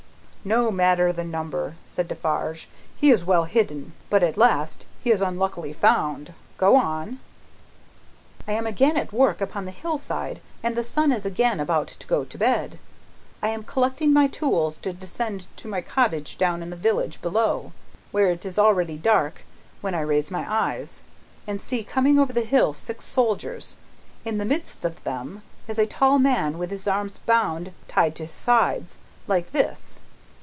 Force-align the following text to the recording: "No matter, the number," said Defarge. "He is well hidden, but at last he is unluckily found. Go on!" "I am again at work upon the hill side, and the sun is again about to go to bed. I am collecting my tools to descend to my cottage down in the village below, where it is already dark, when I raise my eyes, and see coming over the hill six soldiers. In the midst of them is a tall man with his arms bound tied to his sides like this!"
"No 0.43 0.71
matter, 0.71 1.13
the 1.13 1.23
number," 1.23 1.75
said 1.85 2.07
Defarge. 2.07 2.67
"He 2.97 3.11
is 3.11 3.25
well 3.27 3.43
hidden, 3.43 3.93
but 4.09 4.23
at 4.23 4.37
last 4.39 4.87
he 4.99 5.11
is 5.11 5.21
unluckily 5.21 5.71
found. 5.71 6.33
Go 6.57 6.77
on!" 6.77 7.19
"I 8.47 8.53
am 8.53 8.65
again 8.65 8.97
at 8.97 9.13
work 9.13 9.39
upon 9.39 9.65
the 9.65 9.71
hill 9.71 9.99
side, 9.99 10.41
and 10.63 10.75
the 10.75 10.83
sun 10.83 11.11
is 11.11 11.27
again 11.27 11.59
about 11.59 11.89
to 11.89 12.07
go 12.07 12.23
to 12.23 12.37
bed. 12.39 12.79
I 13.43 13.49
am 13.49 13.61
collecting 13.61 14.13
my 14.13 14.25
tools 14.27 14.77
to 14.77 14.93
descend 14.93 15.45
to 15.57 15.67
my 15.67 15.79
cottage 15.79 16.39
down 16.39 16.63
in 16.63 16.71
the 16.71 16.75
village 16.75 17.21
below, 17.21 17.71
where 18.11 18.31
it 18.31 18.43
is 18.43 18.57
already 18.57 18.97
dark, 18.97 19.45
when 19.81 19.93
I 19.93 20.01
raise 20.01 20.31
my 20.31 20.51
eyes, 20.51 21.03
and 21.45 21.61
see 21.61 21.83
coming 21.83 22.17
over 22.17 22.33
the 22.33 22.41
hill 22.41 22.73
six 22.73 23.05
soldiers. 23.05 23.77
In 24.25 24.39
the 24.39 24.45
midst 24.45 24.83
of 24.85 25.03
them 25.03 25.43
is 25.67 25.77
a 25.77 25.85
tall 25.85 26.17
man 26.17 26.57
with 26.57 26.71
his 26.71 26.87
arms 26.87 27.19
bound 27.27 27.71
tied 27.87 28.15
to 28.15 28.23
his 28.23 28.31
sides 28.31 28.97
like 29.27 29.51
this!" 29.51 29.99